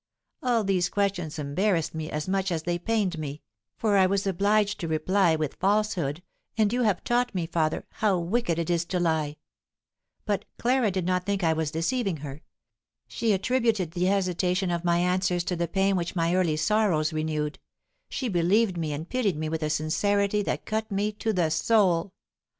[0.41, 3.43] All these questions embarrassed as much as they pained me,
[3.77, 6.23] for I was obliged to reply with falsehood,
[6.57, 9.35] and you have taught me, father, how wicked it is to lie;
[10.25, 12.41] but Clara did not think that I was deceiving her;
[13.07, 17.59] she attributed the hesitation of my answers to the pain which my early sorrows renewed;
[18.09, 22.11] she believed me and pitied me with a sincerity that cut me to the soul.